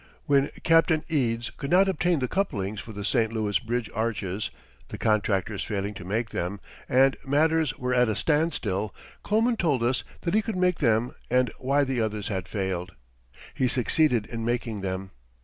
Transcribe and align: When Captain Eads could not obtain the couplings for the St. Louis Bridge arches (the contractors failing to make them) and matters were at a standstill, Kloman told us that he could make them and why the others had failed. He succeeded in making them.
When 0.25 0.49
Captain 0.63 1.03
Eads 1.09 1.51
could 1.51 1.69
not 1.69 1.87
obtain 1.87 2.17
the 2.21 2.27
couplings 2.27 2.79
for 2.79 2.91
the 2.91 3.05
St. 3.05 3.31
Louis 3.31 3.59
Bridge 3.59 3.87
arches 3.93 4.49
(the 4.87 4.97
contractors 4.97 5.63
failing 5.63 5.93
to 5.93 6.03
make 6.03 6.31
them) 6.31 6.59
and 6.89 7.15
matters 7.23 7.77
were 7.77 7.93
at 7.93 8.09
a 8.09 8.15
standstill, 8.15 8.95
Kloman 9.23 9.57
told 9.57 9.83
us 9.83 10.03
that 10.21 10.33
he 10.33 10.41
could 10.41 10.57
make 10.57 10.79
them 10.79 11.13
and 11.29 11.51
why 11.59 11.83
the 11.83 12.01
others 12.01 12.29
had 12.29 12.47
failed. 12.47 12.93
He 13.53 13.67
succeeded 13.67 14.25
in 14.25 14.43
making 14.43 14.81
them. 14.81 15.11